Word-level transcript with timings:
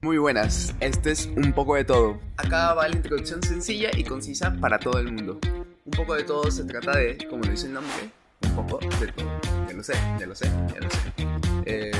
Muy 0.00 0.16
buenas, 0.16 0.76
este 0.78 1.10
es 1.10 1.26
un 1.26 1.52
poco 1.52 1.74
de 1.74 1.84
todo. 1.84 2.20
Acá 2.36 2.72
va 2.72 2.86
la 2.86 2.94
introducción 2.94 3.42
sencilla 3.42 3.90
y 3.96 4.04
concisa 4.04 4.54
para 4.60 4.78
todo 4.78 5.00
el 5.00 5.10
mundo. 5.10 5.40
Un 5.84 5.90
poco 5.90 6.14
de 6.14 6.22
todo 6.22 6.48
se 6.52 6.62
trata 6.64 6.96
de, 6.96 7.18
como 7.28 7.42
lo 7.42 7.50
dice 7.50 7.66
el 7.66 7.72
nombre, 7.72 8.08
un 8.42 8.54
poco 8.54 8.78
de 8.78 9.08
todo. 9.08 9.26
Ya 9.66 9.74
lo 9.74 9.82
sé, 9.82 9.94
ya 10.20 10.26
lo 10.26 10.36
sé, 10.36 10.44
ya 10.44 10.80
lo 10.80 10.90
sé. 10.90 10.98
Eh, 11.64 11.90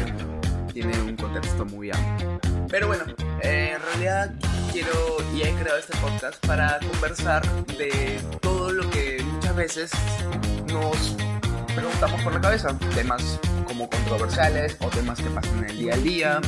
tiene 0.73 0.97
un 1.01 1.17
contexto 1.17 1.65
muy 1.65 1.91
amplio. 1.91 2.41
Pero 2.69 2.87
bueno, 2.87 3.03
eh, 3.43 3.73
en 3.75 3.83
realidad 3.83 4.33
quiero 4.71 5.17
y 5.35 5.43
he 5.43 5.53
creado 5.55 5.79
este 5.79 5.97
podcast 5.97 6.47
para 6.47 6.79
conversar 6.79 7.43
de 7.67 8.21
todo 8.41 8.71
lo 8.71 8.89
que 8.91 9.21
muchas 9.25 9.57
veces 9.57 9.91
nos 10.69 11.17
preguntamos 11.79 12.23
por 12.23 12.33
la 12.35 12.41
cabeza. 12.41 12.77
Temas 12.95 13.39
como 13.67 13.89
controversiales 13.89 14.77
o 14.81 14.89
temas 14.89 15.21
que 15.21 15.31
pasan 15.31 15.59
en 15.59 15.71
el 15.71 15.79
día 15.79 15.95
a 15.95 15.99
día. 15.99 16.41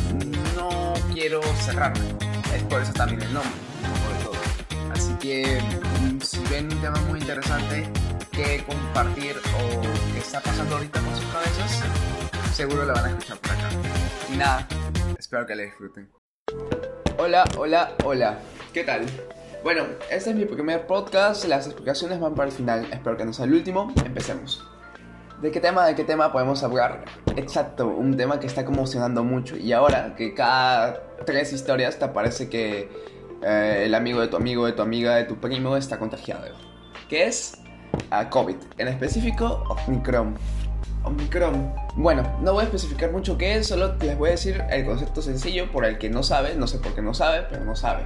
No 0.56 0.95
quiero 1.12 1.40
cerrarme. 1.64 2.00
Es 2.54 2.62
por 2.64 2.82
eso 2.82 2.92
también 2.92 3.22
el 3.22 3.32
nombre, 3.32 3.52
de 4.19 4.24
todo. 4.24 4.92
Así 4.92 5.14
que 5.14 5.60
mm, 6.00 6.20
si 6.20 6.42
ven 6.50 6.72
un 6.72 6.80
tema 6.80 6.98
muy 7.08 7.20
interesante 7.20 7.88
que 8.32 8.64
compartir 8.64 9.36
o 9.56 10.12
que 10.12 10.19
está 10.19 10.41
pasando 10.41 10.77
ahorita 10.77 11.00
con 11.00 11.16
sus 11.16 11.27
cabezas, 11.27 11.83
seguro 12.52 12.84
lo 12.84 12.92
van 12.92 13.05
a 13.05 13.08
escuchar 13.10 13.38
por 13.38 13.50
acá. 13.52 13.69
Y 14.33 14.36
nada, 14.36 14.66
espero 15.19 15.47
que 15.47 15.55
le 15.55 15.64
disfruten. 15.66 16.10
Hola, 17.19 17.44
hola, 17.56 17.94
hola. 18.05 18.38
¿Qué 18.72 18.83
tal? 18.83 19.06
Bueno, 19.62 19.84
este 20.10 20.30
es 20.30 20.36
mi 20.36 20.47
primer 20.47 20.86
podcast, 20.86 21.44
las 21.44 21.66
explicaciones 21.66 22.19
van 22.19 22.34
para 22.34 22.48
el 22.48 22.55
final, 22.55 22.88
espero 22.91 23.16
que 23.16 23.27
no 23.27 23.33
sea 23.33 23.44
el 23.44 23.52
último, 23.52 23.92
empecemos. 24.05 24.66
¿De 25.40 25.50
qué 25.50 25.58
tema, 25.58 25.86
de 25.86 25.94
qué 25.94 26.04
tema 26.04 26.30
podemos 26.32 26.62
hablar? 26.62 27.06
Exacto, 27.34 27.88
un 27.88 28.14
tema 28.14 28.38
que 28.38 28.46
está 28.46 28.66
conmocionando 28.66 29.24
mucho 29.24 29.56
y 29.56 29.72
ahora 29.72 30.14
que 30.14 30.34
cada 30.34 31.00
tres 31.24 31.54
historias 31.54 31.98
te 31.98 32.06
parece 32.08 32.50
que 32.50 32.90
eh, 33.42 33.84
el 33.86 33.94
amigo 33.94 34.20
de 34.20 34.28
tu 34.28 34.36
amigo, 34.36 34.66
de 34.66 34.72
tu 34.72 34.82
amiga, 34.82 35.16
de 35.16 35.24
tu 35.24 35.41
primo 35.41 35.78
está 35.78 35.98
contagiado. 35.98 36.44
¿Qué 37.08 37.27
es? 37.27 37.56
A 38.10 38.28
COVID, 38.28 38.56
en 38.77 38.88
específico 38.88 39.64
Omicron. 39.86 40.36
Omicron. 41.05 41.72
Bueno, 41.97 42.22
no 42.42 42.52
voy 42.52 42.60
a 42.60 42.64
especificar 42.64 43.10
mucho 43.10 43.38
qué 43.38 43.56
es, 43.56 43.69
solo 43.69 43.94
les 43.97 44.19
voy 44.19 44.28
a 44.28 44.32
decir 44.32 44.62
el 44.69 44.84
concepto 44.84 45.22
sencillo 45.22 45.72
por 45.72 45.86
el 45.86 45.97
que 45.97 46.10
no 46.10 46.22
sabe, 46.22 46.54
no 46.54 46.66
sé 46.66 46.78
por 46.80 46.94
qué 46.94 47.00
no 47.00 47.14
sabe, 47.14 47.47
pero 47.48 47.64
no 47.64 47.75
sabe. 47.75 48.04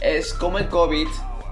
Es 0.00 0.32
como 0.32 0.56
el 0.56 0.68
COVID, 0.68 1.08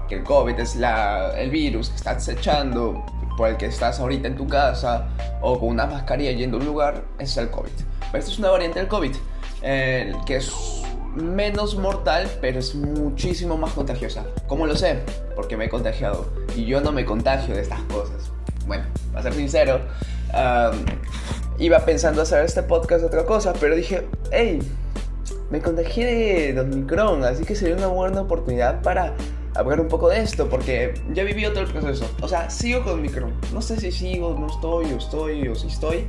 que 0.07 0.15
el 0.15 0.23
COVID 0.23 0.59
es 0.59 0.75
la, 0.75 1.39
el 1.39 1.51
virus 1.51 1.89
que 1.91 1.97
está 1.97 2.11
acechando 2.11 3.05
por 3.39 3.47
el 3.47 3.55
que 3.55 3.67
estás 3.67 4.01
ahorita 4.01 4.27
en 4.27 4.35
tu 4.35 4.49
casa 4.49 5.07
o 5.39 5.57
con 5.57 5.69
una 5.69 5.85
mascarilla 5.85 6.33
yendo 6.33 6.57
a 6.57 6.59
un 6.59 6.65
lugar, 6.65 7.03
es 7.19 7.37
el 7.37 7.49
COVID. 7.49 7.71
Pero 8.11 8.19
esta 8.19 8.31
es 8.31 8.37
una 8.37 8.49
variante 8.49 8.79
del 8.79 8.89
COVID, 8.89 9.15
eh, 9.61 10.13
que 10.25 10.35
es 10.35 10.51
menos 11.15 11.77
mortal, 11.77 12.29
pero 12.41 12.59
es 12.59 12.75
muchísimo 12.75 13.55
más 13.55 13.71
contagiosa. 13.71 14.25
¿Cómo 14.47 14.67
lo 14.67 14.75
sé? 14.75 14.99
Porque 15.37 15.55
me 15.55 15.65
he 15.65 15.69
contagiado 15.69 16.29
y 16.53 16.65
yo 16.65 16.81
no 16.81 16.91
me 16.91 17.05
contagio 17.05 17.55
de 17.55 17.61
estas 17.61 17.79
cosas. 17.83 18.29
Bueno, 18.67 18.83
para 19.13 19.23
ser 19.23 19.33
sincero, 19.35 19.79
um, 20.33 20.77
iba 21.59 21.79
pensando 21.85 22.23
hacer 22.23 22.43
este 22.43 22.61
podcast 22.63 22.99
de 22.99 23.07
otra 23.07 23.25
cosa, 23.25 23.53
pero 23.57 23.73
dije, 23.73 24.05
hey, 24.33 24.59
me 25.49 25.61
contagié 25.61 26.51
de 26.51 26.59
Omicron, 26.59 27.23
así 27.23 27.45
que 27.45 27.55
sería 27.55 27.77
una 27.77 27.87
buena 27.87 28.19
oportunidad 28.19 28.81
para 28.81 29.13
hablar 29.55 29.79
un 29.81 29.87
poco 29.87 30.09
de 30.09 30.19
esto, 30.21 30.49
porque 30.49 30.93
ya 31.13 31.23
viví 31.23 31.43
todo 31.43 31.61
el 31.61 31.71
proceso. 31.71 32.09
O 32.21 32.27
sea, 32.27 32.49
sigo 32.49 32.83
con 32.83 32.93
Omicron. 32.99 33.33
No 33.53 33.61
sé 33.61 33.79
si 33.79 33.91
sigo, 33.91 34.35
no 34.39 34.47
estoy, 34.47 34.93
o 34.93 34.97
estoy, 34.97 35.47
o 35.47 35.55
si 35.55 35.67
estoy, 35.67 36.07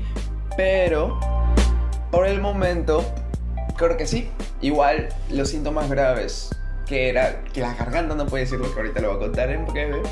pero 0.57 1.19
por 2.11 2.27
el 2.27 2.41
momento 2.41 3.05
creo 3.77 3.97
que 3.97 4.07
sí. 4.07 4.31
Igual 4.61 5.09
los 5.31 5.49
síntomas 5.49 5.89
graves, 5.89 6.51
que 6.87 7.09
era 7.09 7.43
que 7.45 7.61
la 7.61 7.75
garganta 7.75 8.15
no 8.15 8.27
puede 8.27 8.45
decir 8.45 8.59
lo 8.59 8.73
que 8.73 8.81
ahorita 8.81 9.01
lo 9.01 9.09
voy 9.09 9.17
a 9.17 9.21
contar 9.21 9.51
en 9.51 9.65
breve, 9.67 10.03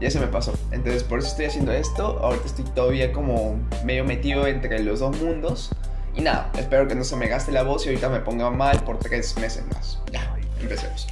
ya 0.00 0.10
se 0.10 0.20
me 0.20 0.26
pasó. 0.26 0.52
Entonces 0.72 1.02
por 1.04 1.20
eso 1.20 1.28
estoy 1.28 1.46
haciendo 1.46 1.72
esto. 1.72 2.18
Ahorita 2.20 2.46
estoy 2.46 2.64
todavía 2.66 3.12
como 3.12 3.58
medio 3.84 4.04
metido 4.04 4.46
entre 4.46 4.80
los 4.80 5.00
dos 5.00 5.18
mundos. 5.20 5.70
Y 6.14 6.20
nada, 6.20 6.50
espero 6.56 6.86
que 6.86 6.94
no 6.94 7.02
se 7.02 7.16
me 7.16 7.26
gaste 7.28 7.50
la 7.50 7.62
voz 7.62 7.86
y 7.86 7.88
ahorita 7.88 8.08
me 8.08 8.20
ponga 8.20 8.50
mal 8.50 8.82
por 8.84 8.98
tres 8.98 9.36
meses 9.38 9.64
más. 9.72 10.00
Ya, 10.12 10.36
empecemos. 10.60 11.06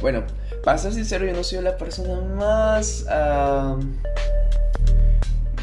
Bueno, 0.00 0.24
para 0.64 0.78
ser 0.78 0.92
sincero, 0.92 1.26
yo 1.26 1.32
no 1.32 1.42
soy 1.42 1.62
la 1.62 1.76
persona 1.76 2.20
más. 2.20 3.04
Uh, 3.06 3.78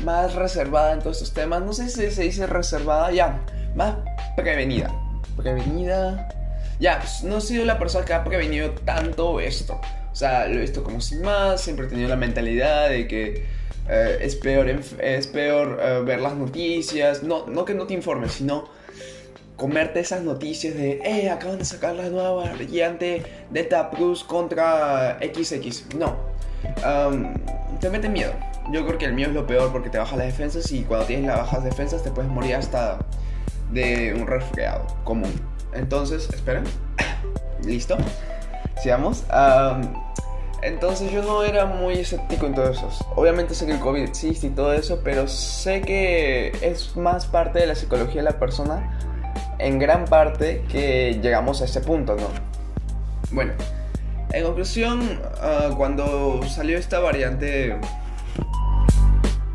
más 0.03 0.35
reservada 0.35 0.94
en 0.94 1.00
todos 1.00 1.18
estos 1.18 1.34
temas. 1.34 1.62
No 1.62 1.73
sé 1.73 1.90
si 1.90 2.12
se 2.12 2.23
dice 2.23 2.45
reservada, 2.45 3.12
ya. 3.12 3.41
Más 3.75 3.95
prevenida. 4.35 4.94
Prevenida. 5.35 6.29
Ya, 6.79 7.00
pues 7.00 7.24
no 7.24 7.38
he 7.38 7.41
sido 7.41 7.66
la 7.66 7.79
persona 7.79 8.06
que 8.06 8.13
ha 8.13 8.24
prevenido 8.24 8.72
tanto 8.72 9.40
esto. 9.40 9.79
O 10.12 10.16
sea, 10.16 10.47
lo 10.47 10.56
he 10.56 10.62
visto 10.62 10.84
como 10.84 11.01
sin 11.01 11.22
más. 11.22 11.62
Siempre 11.62 11.88
he 11.88 11.90
tenido 11.90 12.09
la 12.09 12.16
mentalidad 12.16 12.90
de 12.90 13.07
que 13.07 13.45
eh, 13.90 14.18
es 14.22 14.35
peor, 14.35 14.69
es 14.69 15.28
peor 15.28 15.79
eh, 15.81 16.01
ver 16.06 16.19
las 16.22 16.35
noticias. 16.35 17.24
No, 17.24 17.47
no 17.47 17.66
que 17.66 17.74
no 17.74 17.88
te 17.88 17.94
informes, 17.94 18.34
sino 18.34 18.66
comerte 19.55 19.99
esas 19.99 20.21
noticias 20.23 20.75
de, 20.75 20.99
eh, 21.03 21.29
acaban 21.29 21.57
de 21.57 21.66
sacar 21.66 21.95
la 21.95 22.09
nueva 22.09 22.31
variante 22.33 23.23
Delta 23.49 23.89
Plus 23.89 24.23
contra 24.23 25.17
XX. 25.19 25.95
No. 25.95 26.16
te 27.79 27.89
mete 27.89 28.09
miedo. 28.09 28.33
Yo 28.71 28.85
creo 28.85 28.97
que 28.97 29.05
el 29.05 29.13
miedo 29.13 29.29
es 29.29 29.35
lo 29.35 29.45
peor 29.45 29.71
porque 29.71 29.89
te 29.89 29.97
baja 29.97 30.15
las 30.15 30.25
defensas 30.27 30.71
y 30.71 30.83
cuando 30.83 31.05
tienes 31.05 31.27
las 31.27 31.38
bajas 31.38 31.63
defensas 31.63 32.03
te 32.03 32.11
puedes 32.11 32.31
morir 32.31 32.55
hasta 32.55 32.97
de 33.71 34.13
un 34.19 34.27
resfriado 34.27 34.85
común. 35.03 35.31
Entonces, 35.73 36.27
esperen. 36.33 36.63
Listo. 37.63 37.97
Sigamos. 38.81 39.23
entonces 40.61 41.11
yo 41.11 41.23
no 41.23 41.44
era 41.44 41.65
muy 41.65 41.94
escéptico 41.95 42.45
en 42.45 42.55
todo 42.55 42.69
eso. 42.69 42.89
Obviamente 43.15 43.53
sé 43.55 43.65
que 43.65 43.73
el 43.73 43.79
COVID 43.79 44.01
existe 44.01 44.47
y 44.47 44.49
todo 44.49 44.73
eso, 44.73 45.01
pero 45.03 45.27
sé 45.27 45.81
que 45.81 46.51
es 46.61 46.95
más 46.97 47.25
parte 47.25 47.59
de 47.59 47.67
la 47.67 47.75
psicología 47.75 48.21
de 48.21 48.23
la 48.23 48.39
persona 48.39 48.99
en 49.59 49.79
gran 49.79 50.05
parte 50.05 50.63
que 50.69 51.19
llegamos 51.21 51.61
a 51.61 51.66
ese 51.66 51.81
punto, 51.81 52.16
¿no? 52.16 52.27
Bueno, 53.31 53.53
en 54.31 54.43
conclusión, 54.43 55.21
ah, 55.41 55.71
cuando 55.77 56.41
salió 56.43 56.77
esta 56.77 56.99
variante... 56.99 57.79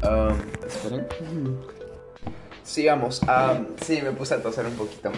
Uh, 0.03 0.33
esperen. 0.67 1.07
Sigamos. 2.63 3.21
Uh, 3.23 3.67
sí, 3.83 4.01
me 4.03 4.13
puse 4.13 4.35
a 4.35 4.43
toser 4.43 4.65
un 4.67 4.75
poquito. 4.75 5.13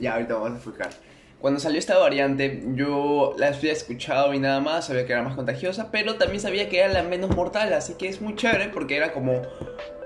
Ya, 0.00 0.14
ahorita 0.14 0.34
vamos 0.34 0.50
a 0.50 0.54
enfocar. 0.54 0.90
Cuando 1.38 1.60
salió 1.60 1.78
esta 1.78 1.98
variante, 1.98 2.64
yo 2.74 3.34
la 3.36 3.48
había 3.48 3.72
escuchado 3.72 4.32
y 4.32 4.38
nada 4.38 4.60
más, 4.60 4.86
sabía 4.86 5.06
que 5.06 5.12
era 5.12 5.22
más 5.22 5.36
contagiosa, 5.36 5.90
pero 5.92 6.14
también 6.14 6.40
sabía 6.40 6.70
que 6.70 6.80
era 6.80 6.88
la 6.88 7.02
menos 7.02 7.36
mortal, 7.36 7.74
así 7.74 7.94
que 7.94 8.08
es 8.08 8.22
muy 8.22 8.34
chévere 8.34 8.70
porque 8.70 8.96
era 8.96 9.12
como 9.12 9.42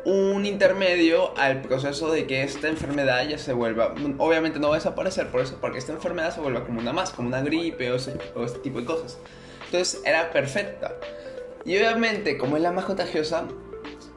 un 0.05 0.47
intermedio 0.47 1.37
al 1.37 1.63
proceso 1.63 2.11
de 2.11 2.27
que 2.27 2.43
esta 2.43 2.69
enfermedad 2.69 3.27
ya 3.29 3.39
se 3.39 3.53
vuelva, 3.53 3.95
obviamente 4.19 4.59
no 4.59 4.69
va 4.69 4.77
a 4.77 4.79
desaparecer 4.79 5.29
por 5.29 5.41
eso, 5.41 5.59
porque 5.61 5.79
esta 5.79 5.93
enfermedad 5.93 6.35
se 6.35 6.41
vuelva 6.41 6.65
como 6.65 6.81
una 6.81 6.93
más, 6.93 7.11
como 7.11 7.29
una 7.29 7.43
gripe 7.43 7.91
o, 7.93 7.97
o 8.35 8.45
este 8.45 8.59
tipo 8.61 8.81
de 8.81 8.87
cosas. 8.87 9.19
Entonces 9.67 10.01
era 10.05 10.31
perfecta. 10.31 10.95
Y 11.65 11.77
obviamente, 11.77 12.39
como 12.39 12.57
es 12.57 12.63
la 12.63 12.73
más 12.73 12.85
contagiosa, 12.85 13.45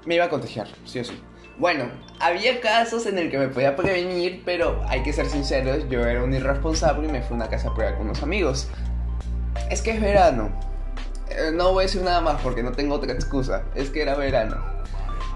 me 0.06 0.16
iba 0.16 0.26
a 0.26 0.30
contagiar, 0.30 0.68
sí 0.86 1.00
o 1.00 1.04
sí. 1.04 1.22
Bueno, 1.58 1.92
había 2.20 2.62
casos 2.62 3.06
en 3.06 3.18
el 3.18 3.30
que 3.30 3.38
me 3.38 3.50
podía 3.50 3.76
prevenir, 3.76 4.42
pero 4.46 4.82
hay 4.88 5.04
que 5.04 5.14
ser 5.14 5.28
sinceros, 5.28 5.88
yo 5.90 6.06
era 6.06 6.24
un 6.24 6.34
irresponsable 6.34 7.08
y 7.08 7.12
me 7.12 7.22
fui 7.22 7.34
a 7.34 7.36
una 7.36 7.50
casa 7.50 7.70
a 7.70 7.76
prueba 7.76 7.98
con 7.98 8.06
unos 8.06 8.24
amigos. 8.24 8.68
Es 9.70 9.82
que 9.82 9.92
es 9.92 10.02
verano. 10.02 10.52
Eh, 11.30 11.52
no 11.54 11.74
voy 11.74 11.84
a 11.84 11.88
decir 11.88 12.02
nada 12.02 12.22
más 12.22 12.42
porque 12.42 12.64
no 12.64 12.72
tengo 12.72 12.96
otra 12.96 13.14
excusa. 13.14 13.64
Es 13.76 13.90
que 13.90 14.02
era 14.02 14.16
verano. 14.16 14.71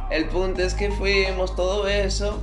El 0.10 0.26
punto 0.26 0.62
es 0.62 0.74
que 0.74 0.92
fuimos 0.92 1.56
todo 1.56 1.88
eso 1.88 2.42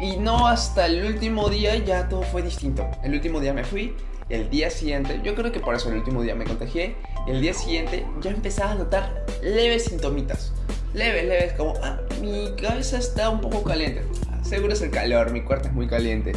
y 0.00 0.16
no 0.16 0.46
hasta 0.46 0.86
el 0.86 1.04
último 1.04 1.48
día 1.48 1.76
ya 1.76 2.08
todo 2.08 2.22
fue 2.22 2.42
distinto. 2.42 2.88
El 3.02 3.14
último 3.14 3.40
día 3.40 3.52
me 3.52 3.64
fui, 3.64 3.94
el 4.28 4.48
día 4.48 4.70
siguiente, 4.70 5.20
yo 5.24 5.34
creo 5.34 5.50
que 5.50 5.60
por 5.60 5.74
eso 5.74 5.88
el 5.90 5.96
último 5.96 6.22
día 6.22 6.34
me 6.34 6.44
contagié, 6.44 6.96
el 7.26 7.40
día 7.40 7.52
siguiente 7.52 8.06
ya 8.20 8.30
empezaba 8.30 8.72
a 8.72 8.74
notar 8.76 9.24
leves 9.42 9.84
sintomitas. 9.86 10.52
Leves, 10.94 11.24
leves, 11.26 11.52
como, 11.54 11.74
ah, 11.82 11.98
mi 12.22 12.54
cabeza 12.60 12.98
está 12.98 13.28
un 13.28 13.40
poco 13.40 13.62
caliente. 13.62 14.04
Seguro 14.42 14.72
es 14.72 14.80
el 14.80 14.90
calor, 14.90 15.30
mi 15.32 15.42
cuarto 15.42 15.68
es 15.68 15.74
muy 15.74 15.86
caliente. 15.86 16.32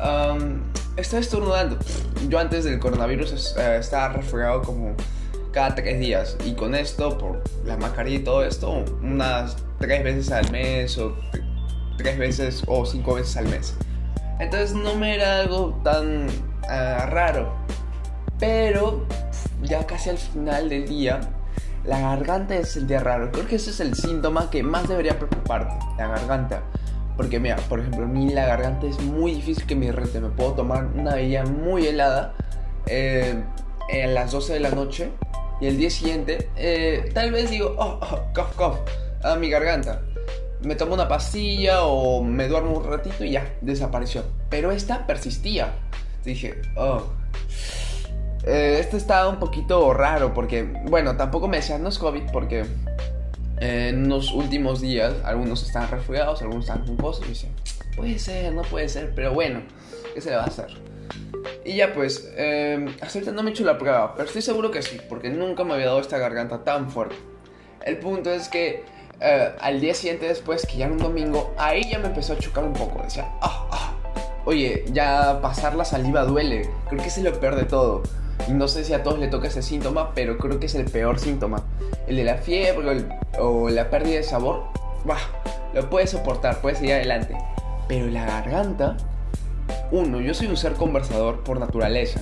Um, 0.00 0.60
estoy 0.96 1.20
estornudando. 1.20 1.78
Yo 2.28 2.38
antes 2.38 2.64
del 2.64 2.78
coronavirus 2.78 3.56
eh, 3.56 3.78
estaba 3.78 4.08
resfriado 4.08 4.62
como 4.62 4.94
cada 5.52 5.74
tres 5.74 5.98
días. 6.00 6.36
Y 6.44 6.52
con 6.52 6.74
esto, 6.74 7.18
por 7.18 7.42
la 7.64 7.76
mascarilla 7.76 8.18
y 8.18 8.24
todo 8.24 8.44
esto, 8.44 8.84
unas 9.02 9.56
tres 9.78 10.04
veces 10.04 10.32
al 10.32 10.50
mes 10.50 10.98
o 10.98 11.16
tres 11.96 12.18
veces 12.18 12.62
o 12.66 12.86
cinco 12.86 13.14
veces 13.14 13.36
al 13.36 13.48
mes. 13.48 13.74
Entonces 14.38 14.74
no 14.74 14.94
me 14.94 15.14
era 15.14 15.40
algo 15.40 15.80
tan 15.82 16.28
ah, 16.68 17.06
raro. 17.10 17.52
Pero 18.38 19.04
ya 19.62 19.86
casi 19.86 20.10
al 20.10 20.18
final 20.18 20.68
del 20.68 20.88
día, 20.88 21.20
la 21.84 22.00
garganta 22.00 22.54
es 22.56 22.76
el 22.76 22.86
día 22.86 23.00
raro. 23.00 23.32
Creo 23.32 23.46
que 23.46 23.56
ese 23.56 23.70
es 23.70 23.80
el 23.80 23.94
síntoma 23.94 24.50
que 24.50 24.62
más 24.62 24.88
debería 24.88 25.18
preocuparte, 25.18 25.74
la 25.96 26.06
garganta. 26.06 26.62
Porque 27.16 27.40
mira, 27.40 27.56
por 27.68 27.80
ejemplo, 27.80 28.04
a 28.04 28.08
mí 28.08 28.30
la 28.30 28.46
garganta 28.46 28.86
es 28.86 29.00
muy 29.00 29.34
difícil 29.34 29.66
que 29.66 29.74
me 29.74 29.86
irrite. 29.86 30.20
Me 30.20 30.28
puedo 30.28 30.52
tomar 30.52 30.86
una 30.94 31.14
bebida 31.14 31.44
muy 31.44 31.84
helada 31.86 32.34
eh, 32.86 33.42
a 34.04 34.06
las 34.06 34.30
12 34.30 34.52
de 34.52 34.60
la 34.60 34.70
noche 34.70 35.10
y 35.60 35.66
el 35.66 35.76
día 35.76 35.90
siguiente 35.90 36.50
eh, 36.56 37.10
tal 37.14 37.32
vez 37.32 37.50
digo, 37.50 37.74
oh, 37.78 37.98
oh, 38.00 38.32
cough, 38.34 38.54
cough, 38.56 38.76
a 39.22 39.36
mi 39.36 39.50
garganta. 39.50 40.02
Me 40.62 40.74
tomo 40.74 40.94
una 40.94 41.06
pastilla 41.06 41.84
o 41.84 42.22
me 42.22 42.48
duermo 42.48 42.78
un 42.78 42.84
ratito 42.84 43.24
y 43.24 43.32
ya, 43.32 43.54
desapareció. 43.60 44.24
Pero 44.50 44.72
esta 44.72 45.06
persistía. 45.06 45.72
Dije, 46.24 46.60
oh. 46.76 47.04
Eh, 48.44 48.78
esto 48.80 48.96
estaba 48.96 49.28
un 49.28 49.38
poquito 49.38 49.92
raro 49.94 50.34
porque, 50.34 50.62
bueno, 50.62 51.16
tampoco 51.16 51.48
me 51.48 51.58
decían 51.58 51.82
no 51.82 51.88
es 51.88 51.98
COVID 51.98 52.30
porque 52.32 52.64
en 53.60 54.08
los 54.08 54.32
últimos 54.32 54.80
días 54.80 55.14
algunos 55.24 55.62
están 55.64 55.90
resfriados, 55.90 56.42
algunos 56.42 56.66
están 56.66 56.84
con 56.86 56.96
cosas 56.96 57.26
y 57.26 57.30
dicen, 57.30 57.52
puede 57.96 58.18
ser, 58.18 58.52
no 58.52 58.62
puede 58.62 58.88
ser, 58.88 59.12
pero 59.14 59.34
bueno, 59.34 59.62
¿qué 60.14 60.20
se 60.20 60.30
le 60.30 60.36
va 60.36 60.44
a 60.44 60.46
hacer? 60.46 60.68
Y 61.68 61.74
ya 61.74 61.92
pues, 61.92 62.32
eh, 62.38 62.86
hasta 63.02 63.30
no 63.30 63.42
me 63.42 63.50
he 63.50 63.52
hecho 63.52 63.62
la 63.62 63.76
prueba, 63.76 64.14
pero 64.14 64.26
estoy 64.26 64.40
seguro 64.40 64.70
que 64.70 64.80
sí, 64.80 64.98
porque 65.06 65.28
nunca 65.28 65.64
me 65.64 65.74
había 65.74 65.84
dado 65.84 66.00
esta 66.00 66.16
garganta 66.16 66.64
tan 66.64 66.90
fuerte. 66.90 67.14
El 67.84 67.98
punto 67.98 68.30
es 68.30 68.48
que 68.48 68.84
eh, 69.20 69.52
al 69.60 69.78
día 69.78 69.92
siguiente 69.92 70.26
después, 70.26 70.64
que 70.64 70.78
ya 70.78 70.86
era 70.86 70.94
un 70.94 70.98
domingo, 70.98 71.52
ahí 71.58 71.82
ya 71.90 71.98
me 71.98 72.06
empezó 72.06 72.32
a 72.32 72.38
chocar 72.38 72.64
un 72.64 72.72
poco. 72.72 73.02
Decía, 73.02 73.28
ah, 73.42 73.68
ah, 73.70 73.94
oye, 74.46 74.86
ya 74.92 75.40
pasar 75.42 75.74
la 75.74 75.84
saliva 75.84 76.24
duele. 76.24 76.70
Creo 76.88 77.02
que 77.02 77.08
es 77.08 77.18
lo 77.18 77.38
peor 77.38 77.54
de 77.54 77.64
todo. 77.64 78.02
No 78.48 78.66
sé 78.66 78.82
si 78.82 78.94
a 78.94 79.02
todos 79.02 79.18
le 79.18 79.28
toca 79.28 79.48
ese 79.48 79.60
síntoma, 79.60 80.14
pero 80.14 80.38
creo 80.38 80.58
que 80.58 80.66
es 80.66 80.74
el 80.74 80.86
peor 80.86 81.18
síntoma. 81.18 81.64
El 82.06 82.16
de 82.16 82.24
la 82.24 82.38
fiebre 82.38 83.04
o, 83.38 83.68
la 83.68 83.90
pérdida 83.90 84.16
de 84.16 84.22
sabor, 84.22 84.64
bah, 85.04 85.18
lo 85.74 85.90
puedes 85.90 86.08
soportar, 86.12 86.62
puedes 86.62 86.78
seguir 86.78 86.94
adelante. 86.94 87.36
Pero 87.88 88.06
la 88.06 88.24
garganta, 88.24 88.96
uno, 89.90 90.20
yo 90.20 90.34
soy 90.34 90.46
un 90.46 90.56
ser 90.56 90.74
conversador 90.74 91.42
por 91.44 91.60
naturaleza. 91.60 92.20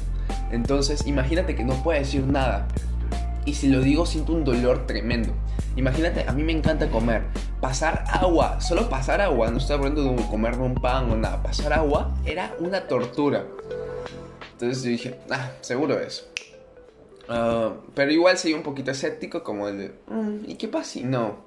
Entonces, 0.50 1.06
imagínate 1.06 1.54
que 1.54 1.64
no 1.64 1.74
puedo 1.82 1.98
decir 1.98 2.24
nada. 2.24 2.68
Y 3.44 3.54
si 3.54 3.68
lo 3.68 3.80
digo, 3.80 4.06
siento 4.06 4.32
un 4.32 4.44
dolor 4.44 4.86
tremendo. 4.86 5.32
Imagínate, 5.76 6.24
a 6.26 6.32
mí 6.32 6.42
me 6.42 6.52
encanta 6.52 6.88
comer. 6.88 7.24
Pasar 7.60 8.04
agua, 8.08 8.60
solo 8.60 8.88
pasar 8.88 9.20
agua, 9.20 9.50
no 9.50 9.58
estoy 9.58 9.76
hablando 9.76 10.02
de 10.02 10.26
comerme 10.26 10.64
un 10.64 10.74
pan 10.74 11.10
o 11.10 11.16
nada. 11.16 11.42
Pasar 11.42 11.72
agua 11.72 12.14
era 12.24 12.54
una 12.58 12.88
tortura. 12.88 13.44
Entonces 14.52 14.82
yo 14.82 14.90
dije, 14.90 15.20
ah, 15.30 15.50
seguro 15.60 16.00
es. 16.00 16.28
Ah, 17.28 17.74
pero 17.94 18.10
igual 18.10 18.38
seguí 18.38 18.54
un 18.54 18.62
poquito 18.62 18.90
escéptico, 18.90 19.42
como 19.42 19.68
el 19.68 19.78
de, 19.78 19.94
mm, 20.08 20.50
¿y 20.50 20.54
qué 20.54 20.68
pasa 20.68 20.92
si 20.92 21.04
no? 21.04 21.45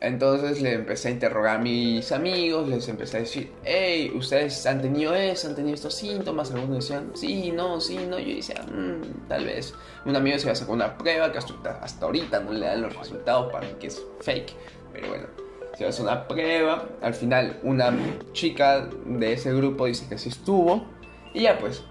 Entonces 0.00 0.60
le 0.60 0.74
empecé 0.74 1.08
a 1.08 1.10
interrogar 1.12 1.56
a 1.56 1.58
mis 1.58 2.12
amigos, 2.12 2.68
les 2.68 2.88
empecé 2.88 3.16
a 3.16 3.20
decir, 3.20 3.52
hey, 3.64 4.12
¿ustedes 4.14 4.66
han 4.66 4.82
tenido 4.82 5.14
eso? 5.14 5.48
¿Han 5.48 5.54
tenido 5.54 5.74
estos 5.74 5.94
síntomas? 5.94 6.50
Algunos 6.50 6.76
decían, 6.76 7.12
sí, 7.14 7.52
no, 7.52 7.80
sí, 7.80 7.98
no. 8.08 8.18
Yo 8.18 8.36
decía, 8.36 8.62
mm, 8.62 9.28
tal 9.28 9.44
vez. 9.44 9.74
Un 10.04 10.16
amigo 10.16 10.38
se 10.38 10.44
iba 10.44 10.52
a 10.52 10.56
sacar 10.56 10.74
una 10.74 10.98
prueba 10.98 11.32
que 11.32 11.38
hasta, 11.38 11.70
hasta 11.82 12.06
ahorita 12.06 12.40
no 12.40 12.52
le 12.52 12.66
dan 12.66 12.82
los 12.82 12.96
resultados 12.96 13.52
para 13.52 13.66
mí 13.66 13.74
que 13.80 13.88
es 13.88 14.02
fake. 14.20 14.52
Pero 14.92 15.08
bueno, 15.08 15.26
se 15.76 15.84
va 15.84 15.88
a 15.88 15.90
hacer 15.90 16.04
una 16.04 16.28
prueba. 16.28 16.88
Al 17.02 17.14
final, 17.14 17.58
una 17.62 17.92
chica 18.32 18.88
de 19.06 19.32
ese 19.32 19.52
grupo 19.54 19.86
dice 19.86 20.06
que 20.08 20.18
sí 20.18 20.28
estuvo. 20.28 20.86
Y 21.32 21.42
ya 21.42 21.58
pues, 21.58 21.82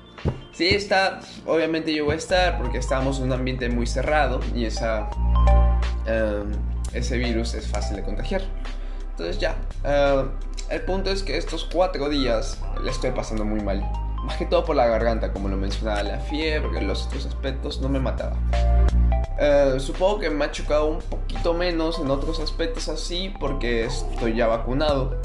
Sí 0.52 0.70
está, 0.70 1.20
obviamente 1.46 1.94
yo 1.94 2.06
voy 2.06 2.14
a 2.14 2.18
estar 2.18 2.58
porque 2.58 2.78
estamos 2.78 3.20
en 3.20 3.26
un 3.26 3.34
ambiente 3.34 3.70
muy 3.70 3.86
cerrado 3.86 4.40
y 4.56 4.66
esa, 4.66 5.10
em, 6.06 6.52
ese 6.94 7.18
virus 7.18 7.54
es 7.54 7.68
fácil 7.68 7.98
de 7.98 8.04
contagiar. 8.04 8.42
Entonces 9.12 9.40
ya, 9.40 9.56
em, 9.84 10.30
el 10.70 10.82
punto 10.82 11.10
es 11.10 11.24
que 11.24 11.38
estos 11.38 11.70
cuatro 11.72 12.10
días 12.10 12.60
le 12.84 12.92
estoy 12.92 13.12
pasando 13.12 13.46
muy 13.46 13.62
mal. 13.62 13.84
Más 14.26 14.38
que 14.38 14.46
todo 14.46 14.66
por 14.66 14.76
la 14.76 14.88
garganta, 14.88 15.32
como 15.32 15.48
lo 15.48 15.56
mencionaba, 15.56 16.02
la 16.04 16.20
fiebre, 16.20 16.82
los 16.82 17.06
otros 17.06 17.26
aspectos 17.26 17.80
no 17.80 17.90
me 17.90 18.00
mataba. 18.00 18.36
Eh, 19.38 19.76
supongo 19.80 20.20
que 20.20 20.30
me 20.30 20.46
ha 20.46 20.52
chocado 20.52 20.88
un 20.88 21.00
poquito 21.00 21.54
menos 21.54 22.00
en 22.00 22.10
otros 22.10 22.40
aspectos 22.40 22.88
así 22.88 23.34
porque 23.40 23.86
estoy 23.86 24.36
ya 24.36 24.48
vacunado. 24.48 25.22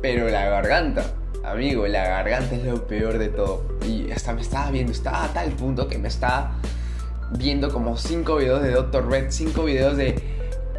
Pero 0.00 0.28
la 0.28 0.46
garganta, 0.46 1.04
amigo, 1.44 1.86
la 1.86 2.04
garganta 2.04 2.54
es 2.54 2.64
lo 2.64 2.86
peor 2.86 3.18
de 3.18 3.28
todo. 3.28 3.64
Y 3.86 4.10
hasta 4.10 4.32
me 4.32 4.40
estaba 4.40 4.70
viendo, 4.70 4.92
estaba 4.92 5.24
a 5.24 5.32
tal 5.32 5.50
punto 5.52 5.88
que 5.88 5.98
me 5.98 6.08
estaba 6.08 6.52
viendo 7.32 7.72
como 7.72 7.96
5 7.96 8.36
videos 8.36 8.62
de 8.62 8.70
Dr. 8.70 9.10
Red, 9.10 9.26
5 9.30 9.64
videos 9.64 9.96
de 9.96 10.33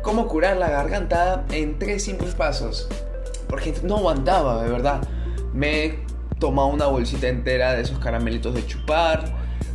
cómo 0.06 0.28
curar 0.28 0.57
la 0.57 0.69
garganta 0.69 1.46
en 1.50 1.80
3 1.80 2.02
simples 2.02 2.36
pasos. 2.36 2.88
Porque 3.50 3.74
no 3.81 3.98
aguantaba, 3.98 4.63
de 4.63 4.69
verdad. 4.69 5.02
Me 5.52 5.86
he 5.86 6.00
tomado 6.40 6.68
una 6.68 6.86
bolsita 6.86 7.28
entera 7.28 7.74
de 7.74 7.81
esos 7.81 7.98
caramelitos 7.98 8.54
de 8.54 8.63
chupar 8.68 9.25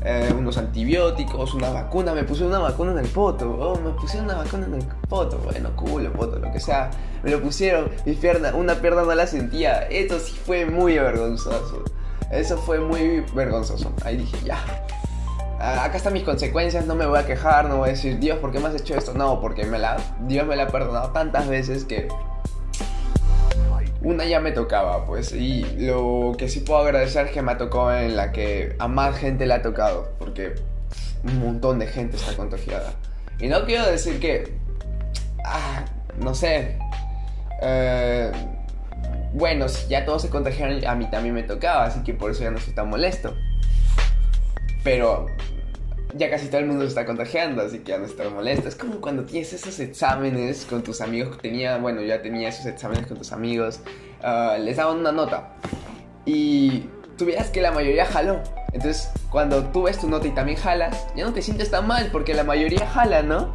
eh, 0.05 0.33
unos 0.37 0.57
antibióticos, 0.57 1.53
una 1.55 1.71
vacuna, 1.71 2.15
me 2.15 2.23
puse 2.23 2.45
una 2.45 2.61
vacuna 2.61 2.93
en 2.93 2.99
el 2.99 3.09
poto, 3.09 3.51
oh, 3.51 3.79
me 3.81 3.91
pusieron 3.91 4.27
una 4.27 4.37
vacuna 4.37 4.67
en 4.67 4.75
el 4.75 4.85
poto, 5.09 5.39
bueno, 5.39 5.75
culo, 5.75 6.13
poto, 6.13 6.39
lo 6.39 6.53
que 6.53 6.61
sea, 6.61 6.91
me 7.23 7.31
lo 7.31 7.43
pusieron, 7.43 7.91
mi 8.07 8.15
pierna, 8.15 8.55
una 8.55 8.77
pierna 8.77 9.03
no 9.03 9.15
la 9.15 9.27
sentía, 9.27 9.83
esto 9.89 10.19
sí 10.19 10.35
fue 10.47 10.65
muy 10.65 10.95
vergonzoso, 10.99 11.85
eso 12.31 12.57
fue 12.57 12.81
muy 12.81 13.21
vergonzoso, 13.35 13.93
ahí 14.05 14.17
dije, 14.19 14.39
ya, 14.45 14.59
acá 15.61 15.99
están 15.99 16.15
mis 16.15 16.23
consecuencias, 16.23 16.87
no 16.87 16.95
me 16.95 17.07
voy 17.07 17.19
a 17.19 17.27
quejar, 17.27 17.69
no 17.69 17.77
voy 17.79 17.91
a 17.91 17.93
decir, 17.93 18.19
Dios, 18.19 18.39
¿por 18.39 18.51
qué 18.51 18.59
me 18.59 18.69
has 18.69 18.75
hecho 18.75 18.95
esto? 18.95 19.13
No, 19.13 19.41
porque 19.41 19.67
me 19.67 19.79
la, 19.79 19.99
Dios 20.23 20.47
me 20.47 20.57
la 20.57 20.65
ha 20.65 20.69
perdonado 20.69 21.11
tantas 21.11 21.49
veces 21.49 21.85
que 21.85 22.09
una 24.03 24.25
ya 24.25 24.41
me 24.41 24.53
tocaba, 24.53 25.05
pues, 25.05 25.33
y 25.33 25.63
lo 25.77 26.35
que 26.39 26.49
sí 26.49 26.61
puedo 26.61 26.81
agradecer 26.81 27.27
es 27.27 27.33
que 27.33 27.43
me 27.43 27.53
ha 27.53 27.59
tocado 27.59 27.95
en 27.95 28.17
la 28.17 28.33
que 28.33 28.75
a 28.79 28.89
más 28.89 29.17
gente 29.19 29.47
le 29.47 29.55
ha 29.55 29.63
tocado, 29.63 30.13
porque 30.19 30.55
un 31.25 31.39
montón 31.39 31.79
de 31.79 31.87
gente 31.87 32.17
está 32.17 32.35
contagiada. 32.35 32.95
Y 33.39 33.49
no 33.49 33.67
quiero 33.67 33.87
decir 33.87 34.19
que, 34.19 34.55
ah, 35.45 35.85
no 36.19 36.35
sé, 36.35 36.79
eh, 37.61 38.33
bueno, 39.35 39.69
si 39.69 39.89
ya 39.89 40.07
todos 40.07 40.23
se 40.23 40.31
contagiaron, 40.31 40.87
a 40.87 40.95
mí 40.95 41.11
también 41.11 41.35
me 41.35 41.43
tocaba, 41.43 41.85
así 41.85 42.03
que 42.03 42.15
por 42.15 42.31
eso 42.31 42.43
ya 42.43 42.51
no 42.51 42.57
estoy 42.57 42.73
tan 42.73 42.89
molesto. 42.89 43.35
Pero 44.83 45.27
ya 46.15 46.31
casi 46.31 46.49
todo 46.49 46.61
el 46.61 46.67
mundo 46.67 46.83
se 46.83 46.89
está 46.89 47.07
contagiando, 47.07 47.63
así 47.63 47.81
que 47.81 47.93
ya 47.93 47.99
no 47.99 48.07
estar 48.07 48.29
molesto. 48.31 48.69
Es 48.69 48.75
como 48.75 49.01
cuando 49.01 49.25
tienes 49.25 49.53
esos 49.53 49.79
exámenes 49.81 50.67
con 50.69 50.83
tus 50.83 51.01
amigos, 51.01 51.39
tenía, 51.39 51.79
bueno, 51.79 52.03
ya 52.03 52.23
tenía 52.23 52.49
esos 52.49 52.67
exámenes 52.67 53.07
con 53.07 53.19
tus 53.19 53.33
amigos, 53.33 53.81
ah, 54.23 54.57
les 54.59 54.77
daban 54.77 54.99
una 54.99 55.13
nota 55.13 55.55
y 56.25 56.85
tú 57.17 57.27
que 57.53 57.61
la 57.61 57.73
mayoría 57.73 58.07
jaló. 58.07 58.41
Entonces, 58.73 59.11
cuando 59.31 59.65
tú 59.65 59.83
ves 59.83 59.99
tu 59.99 60.09
nota 60.09 60.27
y 60.27 60.31
también 60.31 60.57
jalas, 60.59 61.07
ya 61.17 61.25
no 61.25 61.33
te 61.33 61.43
sientes 61.43 61.71
tan 61.71 61.87
mal 61.87 62.09
porque 62.13 62.35
la 62.35 62.45
mayoría 62.45 62.87
jala, 62.87 63.23
¿no? 63.23 63.55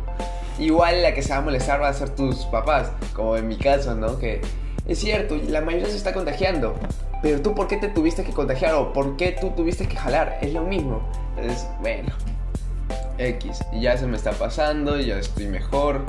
Igual 0.59 1.01
la 1.01 1.13
que 1.13 1.21
se 1.21 1.29
va 1.29 1.37
a 1.37 1.41
molestar 1.41 1.81
va 1.81 1.89
a 1.89 1.93
ser 1.93 2.09
tus 2.09 2.45
papás, 2.45 2.91
como 3.13 3.35
en 3.37 3.47
mi 3.47 3.57
caso, 3.57 3.95
¿no? 3.95 4.19
Que 4.19 4.41
es 4.87 4.99
cierto, 4.99 5.37
la 5.47 5.61
mayoría 5.61 5.87
se 5.87 5.97
está 5.97 6.13
contagiando, 6.13 6.75
pero 7.21 7.41
tú 7.41 7.55
por 7.55 7.67
qué 7.67 7.77
te 7.77 7.87
tuviste 7.87 8.23
que 8.23 8.33
contagiar 8.33 8.75
o 8.75 8.93
por 8.93 9.17
qué 9.17 9.31
tú 9.39 9.51
tuviste 9.51 9.87
que 9.87 9.95
jalar, 9.95 10.37
es 10.41 10.53
lo 10.53 10.63
mismo. 10.63 11.01
Entonces, 11.37 11.67
bueno, 11.81 12.13
X. 13.17 13.63
Y 13.71 13.81
ya 13.81 13.97
se 13.97 14.07
me 14.07 14.17
está 14.17 14.31
pasando, 14.31 14.99
ya 14.99 15.19
estoy 15.19 15.47
mejor. 15.47 16.05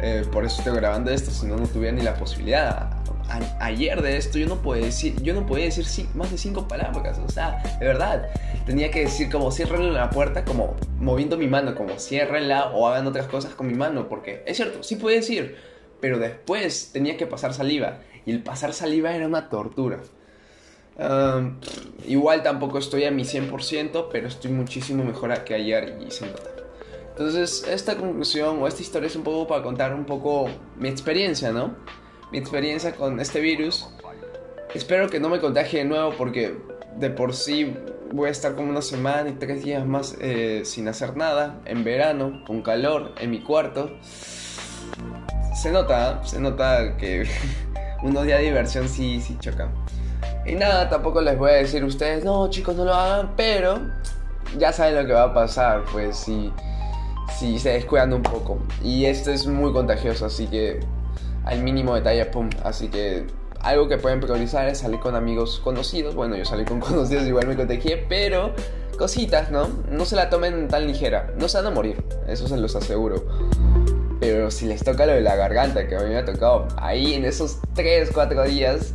Eh, 0.00 0.24
por 0.32 0.44
eso 0.44 0.58
estoy 0.58 0.76
grabando 0.76 1.10
esto, 1.10 1.30
si 1.30 1.46
no, 1.46 1.56
no 1.56 1.66
tuviera 1.66 1.94
ni 1.94 2.02
la 2.02 2.14
posibilidad. 2.14 2.90
ayer 3.60 4.00
de 4.00 4.16
esto 4.16 4.38
yo 4.38 4.46
no 4.46 4.60
podía 4.62 4.86
decir, 4.86 5.20
yo 5.22 5.34
no 5.34 5.46
podía 5.46 5.66
decir 5.66 5.86
más 6.14 6.30
de 6.30 6.38
cinco 6.38 6.66
palabras, 6.66 7.18
o 7.18 7.28
sea, 7.28 7.62
de 7.78 7.86
verdad. 7.86 8.28
Tenía 8.64 8.90
que 8.90 9.00
decir 9.00 9.30
como 9.30 9.50
cierren 9.50 9.92
la 9.92 10.10
puerta, 10.10 10.44
como 10.44 10.76
moviendo 10.98 11.36
mi 11.36 11.46
mano, 11.46 11.74
como 11.74 11.98
ciérrenla 11.98 12.70
o 12.70 12.88
hagan 12.88 13.06
otras 13.06 13.26
cosas 13.26 13.54
con 13.54 13.66
mi 13.66 13.74
mano, 13.74 14.08
porque 14.08 14.42
es 14.46 14.56
cierto, 14.56 14.82
sí 14.82 14.96
podía 14.96 15.16
decir, 15.16 15.56
pero 16.00 16.18
después 16.18 16.90
tenía 16.92 17.16
que 17.16 17.26
pasar 17.26 17.52
saliva. 17.52 17.98
Y 18.24 18.32
el 18.32 18.42
pasar 18.42 18.72
saliva 18.72 19.14
era 19.14 19.26
una 19.26 19.48
tortura 19.48 19.98
igual 22.06 22.42
tampoco 22.42 22.78
estoy 22.78 23.04
a 23.04 23.10
mi 23.10 23.24
100%, 23.24 24.08
pero 24.10 24.28
estoy 24.28 24.50
muchísimo 24.50 25.04
mejor 25.04 25.44
que 25.44 25.54
ayer 25.54 25.98
y 26.06 26.10
se 26.10 26.26
nota. 26.26 26.50
Entonces, 27.10 27.66
esta 27.68 27.96
conclusión 27.96 28.62
o 28.62 28.66
esta 28.66 28.82
historia 28.82 29.06
es 29.06 29.16
un 29.16 29.22
poco 29.22 29.46
para 29.46 29.62
contar 29.62 29.94
un 29.94 30.04
poco 30.04 30.48
mi 30.76 30.88
experiencia, 30.88 31.52
¿no? 31.52 31.74
Mi 32.32 32.38
experiencia 32.38 32.94
con 32.94 33.20
este 33.20 33.40
virus. 33.40 33.88
Espero 34.74 35.10
que 35.10 35.20
no 35.20 35.28
me 35.28 35.40
contagie 35.40 35.80
de 35.80 35.84
nuevo 35.84 36.14
porque 36.16 36.56
de 36.96 37.10
por 37.10 37.34
sí 37.34 37.74
voy 38.12 38.28
a 38.28 38.32
estar 38.32 38.54
como 38.54 38.70
una 38.70 38.82
semana 38.82 39.28
y 39.28 39.32
tres 39.32 39.64
días 39.64 39.86
más 39.86 40.16
eh, 40.20 40.62
sin 40.64 40.88
hacer 40.88 41.16
nada, 41.16 41.60
en 41.64 41.84
verano, 41.84 42.42
con 42.46 42.62
calor, 42.62 43.14
en 43.20 43.30
mi 43.30 43.40
cuarto. 43.40 43.90
Se 45.54 45.70
nota, 45.70 46.24
se 46.24 46.40
nota 46.40 46.96
que 46.96 47.28
unos 48.02 48.24
días 48.24 48.38
de 48.38 48.46
diversión 48.46 48.88
sí, 48.88 49.20
sí 49.20 49.36
chocan. 49.40 49.72
Y 50.46 50.54
nada, 50.54 50.88
tampoco 50.88 51.20
les 51.20 51.36
voy 51.36 51.50
a 51.50 51.54
decir 51.54 51.82
a 51.82 51.86
ustedes, 51.86 52.24
no 52.24 52.48
chicos, 52.48 52.76
no 52.76 52.84
lo 52.84 52.94
hagan, 52.94 53.32
pero 53.36 53.78
ya 54.58 54.72
saben 54.72 54.96
lo 54.96 55.06
que 55.06 55.12
va 55.12 55.24
a 55.24 55.34
pasar, 55.34 55.84
pues 55.92 56.16
si, 56.16 56.52
si 57.38 57.58
se 57.58 57.70
descuidan 57.70 58.12
un 58.12 58.22
poco. 58.22 58.58
Y 58.82 59.04
esto 59.04 59.30
es 59.30 59.46
muy 59.46 59.72
contagioso, 59.72 60.26
así 60.26 60.46
que 60.46 60.80
al 61.44 61.62
mínimo 61.62 61.94
detalle, 61.94 62.24
pum. 62.26 62.48
Así 62.64 62.88
que 62.88 63.26
algo 63.60 63.88
que 63.88 63.98
pueden 63.98 64.20
priorizar 64.20 64.68
es 64.68 64.78
salir 64.78 65.00
con 65.00 65.14
amigos 65.14 65.60
conocidos. 65.62 66.14
Bueno, 66.14 66.36
yo 66.36 66.44
salí 66.44 66.64
con 66.64 66.80
conocidos, 66.80 67.26
igual 67.26 67.46
me 67.46 67.56
contagié, 67.56 67.98
pero 68.08 68.52
cositas, 68.98 69.50
¿no? 69.50 69.68
No 69.90 70.04
se 70.04 70.16
la 70.16 70.30
tomen 70.30 70.68
tan 70.68 70.86
ligera. 70.86 71.32
No 71.38 71.48
se 71.48 71.58
van 71.58 71.66
a 71.66 71.70
morir, 71.70 72.02
eso 72.28 72.48
se 72.48 72.56
los 72.56 72.76
aseguro. 72.76 73.24
Pero 74.20 74.50
si 74.50 74.66
les 74.66 74.84
toca 74.84 75.06
lo 75.06 75.12
de 75.12 75.22
la 75.22 75.36
garganta, 75.36 75.88
que 75.88 75.96
a 75.96 76.00
mí 76.00 76.10
me 76.10 76.18
ha 76.18 76.24
tocado, 76.24 76.68
ahí 76.76 77.14
en 77.14 77.24
esos 77.24 77.58
3, 77.74 78.10
4 78.12 78.44
días 78.44 78.92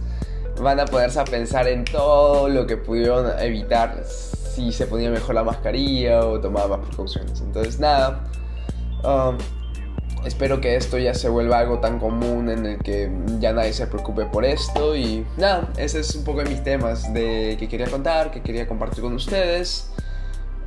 van 0.61 0.79
a 0.79 0.85
poderse 0.85 1.19
a 1.19 1.25
pensar 1.25 1.67
en 1.67 1.85
todo 1.85 2.49
lo 2.49 2.65
que 2.65 2.77
pudieron 2.77 3.31
evitar 3.39 4.03
si 4.05 4.71
se 4.71 4.87
ponía 4.87 5.09
mejor 5.09 5.35
la 5.35 5.43
mascarilla 5.43 6.25
o 6.25 6.39
tomaba 6.39 6.77
más 6.77 6.87
precauciones. 6.87 7.41
Entonces, 7.41 7.79
nada. 7.79 8.23
Um, 9.03 9.37
espero 10.25 10.59
que 10.59 10.75
esto 10.75 10.97
ya 10.97 11.13
se 11.13 11.29
vuelva 11.29 11.59
algo 11.59 11.79
tan 11.79 11.99
común 11.99 12.49
en 12.49 12.65
el 12.65 12.77
que 12.79 13.11
ya 13.39 13.53
nadie 13.53 13.73
se 13.73 13.87
preocupe 13.87 14.25
por 14.25 14.45
esto. 14.45 14.95
Y 14.95 15.25
nada, 15.37 15.69
ese 15.77 15.99
es 15.99 16.15
un 16.15 16.23
poco 16.23 16.39
de 16.39 16.49
mis 16.49 16.63
temas 16.63 17.13
de 17.13 17.57
que 17.59 17.67
quería 17.67 17.87
contar, 17.87 18.31
que 18.31 18.41
quería 18.41 18.67
compartir 18.67 19.03
con 19.03 19.13
ustedes. 19.13 19.91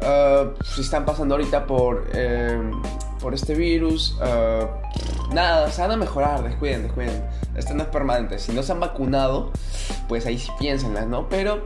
Uh, 0.00 0.50
si 0.64 0.83
están 0.83 1.04
pasando 1.04 1.35
ahorita 1.35 1.66
por, 1.66 2.07
eh, 2.14 2.71
por 3.21 3.35
este 3.35 3.54
virus, 3.57 4.16
uh, 4.21 4.66
nada, 5.32 5.70
se 5.70 5.80
van 5.80 5.92
a 5.92 5.97
mejorar, 5.97 6.42
descuiden, 6.42 6.82
descuiden. 6.82 7.25
Esto 7.56 7.75
no 7.75 7.82
es 7.82 7.88
permanente. 7.88 8.38
Si 8.38 8.52
no 8.52 8.62
se 8.62 8.73
han 8.73 8.80
vacunado, 8.80 9.52
pues 10.08 10.26
ahí 10.26 10.38
sí 10.38 10.50
piénsenlas, 10.58 11.06
¿no? 11.06 11.28
Pero 11.28 11.64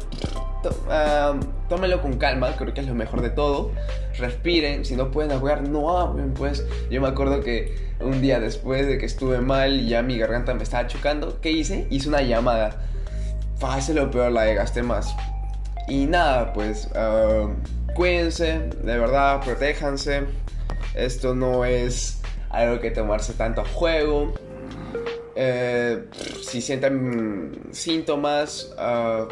tómenlo 1.69 2.01
con 2.01 2.19
calma, 2.19 2.55
creo 2.57 2.73
que 2.73 2.81
es 2.81 2.87
lo 2.87 2.95
mejor 2.95 3.21
de 3.21 3.31
todo. 3.31 3.73
Respiren, 4.19 4.85
si 4.85 4.97
no 4.97 5.11
pueden 5.11 5.33
ahogar, 5.33 5.69
no 5.69 5.99
hablen, 5.99 6.35
pues. 6.35 6.65
Yo 6.91 7.01
me 7.01 7.09
acuerdo 7.09 7.41
que 7.41 7.93
un 8.01 8.21
día 8.21 8.41
después 8.41 8.87
de 8.87 8.99
que 8.99 9.07
estuve 9.07 9.41
mal 9.41 9.81
y 9.81 9.89
ya 9.89 10.03
mi 10.03 10.19
garganta 10.19 10.55
me 10.55 10.63
estaba 10.63 10.87
chocando, 10.87 11.41
¿qué 11.41 11.51
hice? 11.51 11.87
Hice 11.91 12.09
una 12.09 12.23
llamada. 12.23 12.81
Fácil 13.59 13.97
lo 13.97 14.11
peor, 14.11 14.33
la 14.33 14.43
de 14.43 14.55
gasté 14.55 14.83
más. 14.83 15.15
Y 15.89 16.07
nada, 16.07 16.53
pues 16.53 16.89
cuídense, 17.95 18.71
de 18.83 18.99
verdad, 18.99 19.41
protéjanse. 19.45 20.23
Esto 20.95 21.35
no 21.35 21.65
es 21.65 22.22
algo 22.53 22.81
que 22.81 22.91
tomarse 22.91 23.33
tanto 23.33 23.65
juego. 23.65 24.33
Eh, 25.35 26.05
si 26.43 26.61
sienten 26.61 27.69
síntomas, 27.73 28.75
uh, 28.79 29.27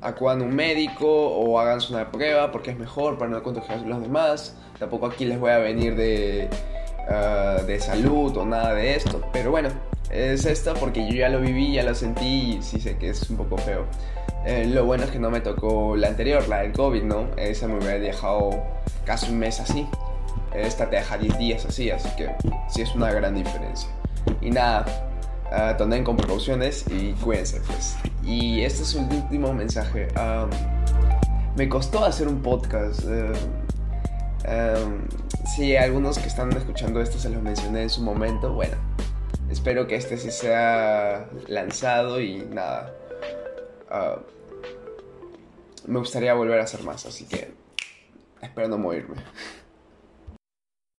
acudan 0.00 0.42
a 0.42 0.44
un 0.44 0.54
médico 0.54 1.06
o 1.08 1.58
háganse 1.58 1.92
una 1.92 2.10
prueba 2.10 2.52
porque 2.52 2.70
es 2.70 2.78
mejor 2.78 3.18
para 3.18 3.30
no 3.30 3.42
contagiar 3.42 3.78
a 3.78 3.82
los 3.82 4.02
demás. 4.02 4.56
Tampoco 4.78 5.06
aquí 5.06 5.24
les 5.24 5.40
voy 5.40 5.50
a 5.50 5.58
venir 5.58 5.96
de, 5.96 6.48
ah, 7.08 7.58
de 7.66 7.80
salud 7.80 8.36
o 8.36 8.46
nada 8.46 8.74
de 8.74 8.94
esto. 8.94 9.20
Pero 9.32 9.50
bueno, 9.50 9.70
es 10.10 10.44
esto 10.44 10.74
porque 10.78 11.06
yo 11.08 11.16
ya 11.16 11.28
lo 11.28 11.40
viví, 11.40 11.74
ya 11.74 11.82
lo 11.82 11.94
sentí 11.94 12.58
y 12.58 12.62
sí 12.62 12.80
sé 12.80 12.96
que 12.96 13.10
es 13.10 13.28
un 13.28 13.38
poco 13.38 13.58
feo. 13.58 13.86
Eh, 14.46 14.66
lo 14.66 14.84
bueno 14.84 15.04
es 15.04 15.10
que 15.10 15.18
no 15.18 15.30
me 15.30 15.40
tocó 15.40 15.96
la 15.96 16.08
anterior, 16.08 16.46
la 16.48 16.60
del 16.60 16.72
COVID, 16.72 17.02
¿no? 17.02 17.28
Esa 17.36 17.66
me 17.66 17.78
hubiera 17.78 17.98
dejado 17.98 18.50
casi 19.04 19.30
un 19.32 19.38
mes 19.40 19.58
así. 19.58 19.86
Esta 20.54 20.88
te 20.88 20.96
deja 20.96 21.18
10 21.18 21.38
días 21.38 21.66
así, 21.66 21.90
así 21.90 22.08
que 22.16 22.34
sí 22.68 22.82
es 22.82 22.94
una 22.94 23.12
gran 23.12 23.34
diferencia. 23.34 23.88
Y 24.40 24.50
nada, 24.50 24.84
uh, 25.52 26.04
con 26.04 26.16
precauciones 26.16 26.84
y 26.90 27.12
cuídense, 27.14 27.60
pues. 27.66 27.96
Y 28.22 28.62
este 28.62 28.82
es 28.82 28.94
un 28.94 29.12
último 29.12 29.52
mensaje. 29.52 30.08
me 31.56 31.68
costó 31.68 32.04
hacer 32.04 32.28
un 32.28 32.42
podcast. 32.42 33.04
Uh, 33.04 33.32
um, 34.48 35.08
sí, 35.56 35.76
algunos 35.76 36.18
que 36.18 36.28
están 36.28 36.52
escuchando 36.52 37.00
esto 37.00 37.18
se 37.18 37.30
los 37.30 37.42
mencioné 37.42 37.82
en 37.82 37.90
su 37.90 38.02
momento. 38.02 38.52
Bueno, 38.52 38.76
espero 39.50 39.86
que 39.86 39.96
este 39.96 40.16
sí 40.16 40.30
sea 40.30 41.28
lanzado 41.46 42.20
y 42.20 42.38
nada. 42.38 42.94
Uh, 43.90 44.20
me 45.86 45.98
gustaría 45.98 46.34
volver 46.34 46.60
a 46.60 46.64
hacer 46.64 46.82
más, 46.82 47.06
así 47.06 47.24
que 47.26 47.52
espero 48.42 48.68
no 48.68 48.78
morirme. 48.78 49.16